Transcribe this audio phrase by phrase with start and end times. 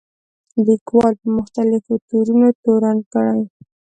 [0.65, 3.41] لیکوال په مختلفو تورونو تورن کړي.